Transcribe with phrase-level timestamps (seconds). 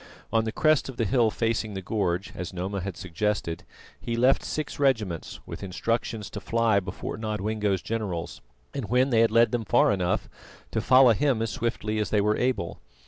[0.33, 3.65] On the crest of the hill facing the gorge, as Noma had suggested,
[3.99, 8.41] he left six regiments with instructions to fly before Nodwengo's generals,
[8.73, 10.27] and when they had led them far enough,
[10.71, 12.79] to follow him as swiftly as they were able.